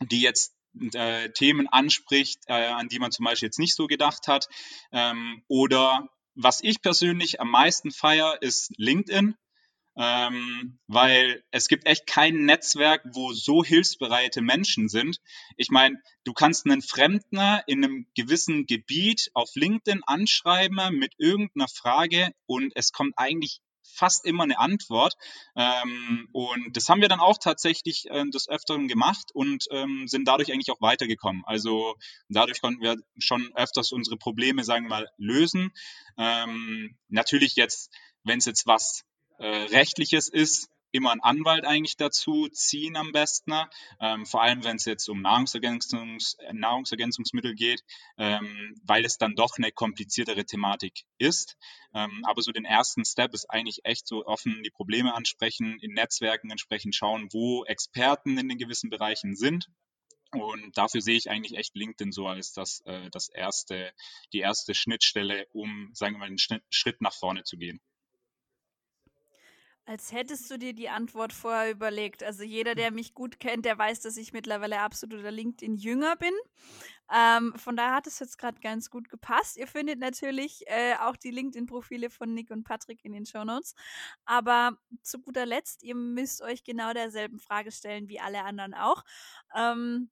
[0.00, 0.54] die jetzt
[0.94, 4.48] äh, Themen anspricht, äh, an die man zum Beispiel jetzt nicht so gedacht hat.
[4.92, 9.34] Ähm, oder was ich persönlich am meisten feier, ist LinkedIn.
[9.94, 15.18] Ähm, weil es gibt echt kein Netzwerk, wo so hilfsbereite Menschen sind.
[15.58, 21.68] Ich meine, du kannst einen Fremdner in einem gewissen Gebiet auf LinkedIn anschreiben mit irgendeiner
[21.68, 25.14] Frage und es kommt eigentlich fast immer eine Antwort.
[25.56, 30.26] Ähm, und das haben wir dann auch tatsächlich äh, des Öfteren gemacht und ähm, sind
[30.26, 31.42] dadurch eigentlich auch weitergekommen.
[31.46, 31.96] Also
[32.28, 35.72] dadurch konnten wir schon öfters unsere Probleme, sagen wir mal, lösen.
[36.18, 37.90] Ähm, natürlich jetzt,
[38.24, 39.04] wenn es jetzt was
[39.38, 43.52] äh, rechtliches ist, immer einen Anwalt eigentlich dazu ziehen am besten,
[44.00, 47.82] ähm, vor allem wenn es jetzt um Nahrungsergänzungs Nahrungsergänzungsmittel geht,
[48.18, 51.56] ähm, weil es dann doch eine kompliziertere Thematik ist.
[51.94, 55.92] Ähm, aber so den ersten Step ist eigentlich echt so offen die Probleme ansprechen, in
[55.92, 59.68] Netzwerken entsprechend schauen, wo Experten in den gewissen Bereichen sind.
[60.32, 63.92] Und dafür sehe ich eigentlich echt LinkedIn so als das, äh, das erste,
[64.32, 67.80] die erste Schnittstelle, um, sagen wir mal, einen Schritt nach vorne zu gehen.
[69.84, 72.22] Als hättest du dir die Antwort vorher überlegt.
[72.22, 76.32] Also jeder, der mich gut kennt, der weiß, dass ich mittlerweile absoluter LinkedIn-Jünger bin.
[77.12, 79.56] Ähm, von daher hat es jetzt gerade ganz gut gepasst.
[79.56, 83.74] Ihr findet natürlich äh, auch die LinkedIn-Profile von Nick und Patrick in den Show Notes.
[84.24, 89.02] Aber zu guter Letzt, ihr müsst euch genau derselben Frage stellen wie alle anderen auch.
[89.54, 90.10] Ähm,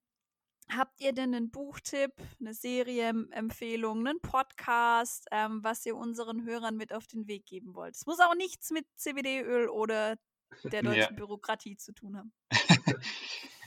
[0.77, 6.93] Habt ihr denn einen Buchtipp, eine Serienempfehlung, einen Podcast, ähm, was ihr unseren Hörern mit
[6.93, 7.97] auf den Weg geben wollt?
[7.97, 10.17] Es muss auch nichts mit CBD-Öl oder
[10.65, 11.11] der deutschen Ja.
[11.13, 12.33] Bürokratie zu tun haben.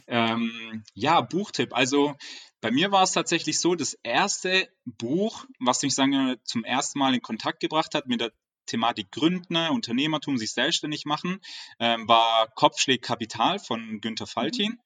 [0.07, 1.73] Ähm, ja, Buchtipp.
[1.73, 2.15] Also
[2.61, 7.13] bei mir war es tatsächlich so, das erste Buch, was mich sagen zum ersten Mal
[7.13, 8.33] in Kontakt gebracht hat mit der
[8.65, 11.39] Thematik Gründen, Unternehmertum, sich selbstständig machen,
[11.79, 14.79] ähm, war Kopfschläg Kapital von Günter Faltin.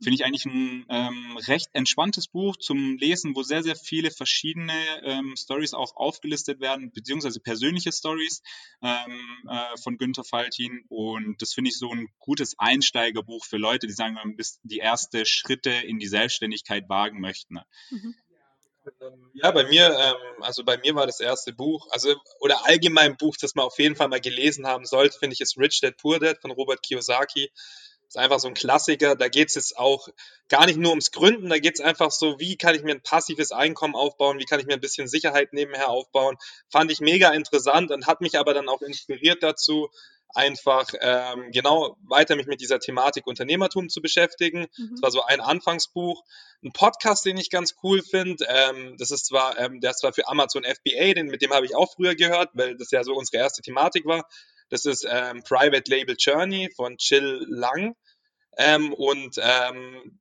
[0.00, 4.72] Finde ich eigentlich ein ähm, recht entspanntes Buch zum Lesen, wo sehr, sehr viele verschiedene
[5.02, 8.42] ähm, Stories auch aufgelistet werden, beziehungsweise persönliche Stories
[8.80, 10.84] ähm, äh, von Günter Faltin.
[10.88, 14.78] Und das finde ich so ein gutes Einsteigerbuch für Leute, die sagen, man bis die
[14.78, 17.58] erste Schritte in die Selbstständigkeit wagen möchten.
[17.90, 18.14] Mhm.
[19.34, 23.36] Ja, bei mir, ähm, also bei mir war das erste Buch, also oder allgemein Buch,
[23.36, 26.18] das man auf jeden Fall mal gelesen haben sollte, finde ich, ist Rich Dad Poor
[26.18, 27.50] Dad von Robert Kiyosaki.
[28.08, 29.16] Das ist einfach so ein Klassiker.
[29.16, 30.08] Da geht es jetzt auch
[30.48, 33.02] gar nicht nur ums Gründen, da geht es einfach so, wie kann ich mir ein
[33.02, 36.38] passives Einkommen aufbauen, wie kann ich mir ein bisschen Sicherheit nebenher aufbauen.
[36.70, 39.90] Fand ich mega interessant und hat mich aber dann auch inspiriert dazu,
[40.34, 44.66] einfach ähm, genau weiter mich mit dieser Thematik Unternehmertum zu beschäftigen.
[44.76, 44.90] Mhm.
[44.92, 46.22] Das war so ein Anfangsbuch.
[46.62, 50.12] Ein Podcast, den ich ganz cool finde, ähm, das ist zwar, ähm, der ist zwar
[50.12, 53.14] für Amazon FBA, den, mit dem habe ich auch früher gehört, weil das ja so
[53.14, 54.28] unsere erste Thematik war.
[54.68, 57.96] Das ist ähm, Private Label Journey von Chill Lang.
[58.56, 60.20] Ähm, und ähm,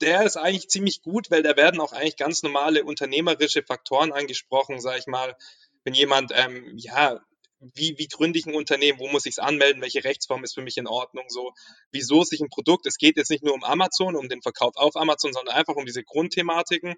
[0.00, 4.80] der ist eigentlich ziemlich gut, weil da werden auch eigentlich ganz normale unternehmerische Faktoren angesprochen,
[4.80, 5.36] sag ich mal.
[5.84, 7.20] Wenn jemand, ähm, ja,
[7.60, 10.62] wie, wie gründe ich ein Unternehmen, wo muss ich es anmelden, welche Rechtsform ist für
[10.62, 11.52] mich in Ordnung, so,
[11.90, 14.96] wieso sich ein Produkt, es geht jetzt nicht nur um Amazon, um den Verkauf auf
[14.96, 16.94] Amazon, sondern einfach um diese Grundthematiken.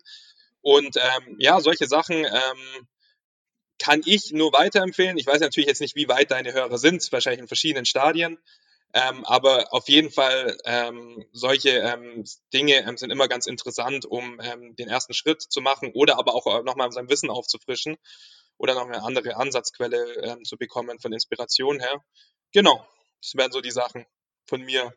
[0.60, 2.88] Und ähm, ja, solche Sachen ähm,
[3.80, 5.18] kann ich nur weiterempfehlen.
[5.18, 8.38] Ich weiß natürlich jetzt nicht, wie weit deine Hörer sind, wahrscheinlich in verschiedenen Stadien.
[8.92, 14.40] Ähm, aber auf jeden Fall ähm, solche ähm, Dinge ähm, sind immer ganz interessant, um
[14.42, 17.96] ähm, den ersten Schritt zu machen oder aber auch äh, nochmal sein Wissen aufzufrischen
[18.58, 22.04] oder noch eine andere Ansatzquelle ähm, zu bekommen von Inspiration her.
[22.52, 22.84] Genau,
[23.22, 24.06] das wären so die Sachen
[24.46, 24.92] von mir.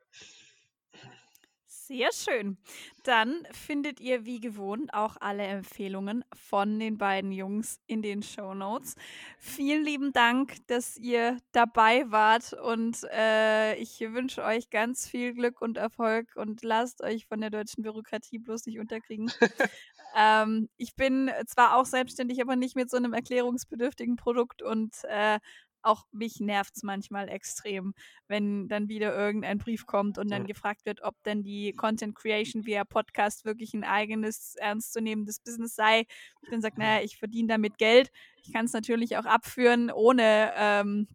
[1.87, 2.57] Sehr schön.
[3.03, 8.53] Dann findet ihr wie gewohnt auch alle Empfehlungen von den beiden Jungs in den Show
[8.53, 8.95] Notes.
[9.37, 15.59] Vielen lieben Dank, dass ihr dabei wart und äh, ich wünsche euch ganz viel Glück
[15.59, 19.29] und Erfolg und lasst euch von der deutschen Bürokratie bloß nicht unterkriegen.
[20.15, 25.37] ähm, ich bin zwar auch selbstständig, aber nicht mit so einem erklärungsbedürftigen Produkt und äh,
[25.83, 27.93] auch mich nervt es manchmal extrem,
[28.27, 30.47] wenn dann wieder irgendein Brief kommt und dann ja.
[30.47, 36.05] gefragt wird, ob denn die Content Creation via Podcast wirklich ein eigenes, ernstzunehmendes Business sei.
[36.41, 38.11] Ich dann sage, naja, ich verdiene damit Geld.
[38.43, 41.07] Ich kann es natürlich auch abführen, ohne ähm,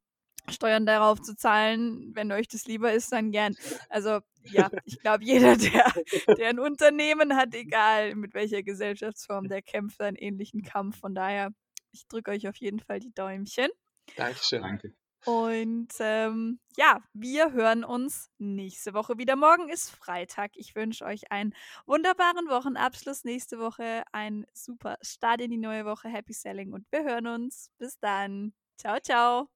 [0.50, 2.12] Steuern darauf zu zahlen.
[2.14, 3.54] Wenn euch das lieber ist, dann gern.
[3.88, 5.92] Also ja, ich glaube, jeder, der,
[6.36, 10.98] der ein Unternehmen hat, egal mit welcher Gesellschaftsform, der kämpft einen ähnlichen Kampf.
[10.98, 11.50] Von daher,
[11.92, 13.68] ich drücke euch auf jeden Fall die Däumchen.
[14.16, 14.62] Dankeschön.
[14.62, 14.94] Danke.
[15.24, 19.36] Und ähm, ja, wir hören uns nächste Woche wieder.
[19.36, 20.52] Morgen ist Freitag.
[20.54, 21.54] Ich wünsche euch einen
[21.86, 26.08] wunderbaren Wochenabschluss nächste Woche, einen super Start in die neue Woche.
[26.08, 27.70] Happy Selling und wir hören uns.
[27.78, 28.54] Bis dann.
[28.78, 29.48] Ciao, ciao.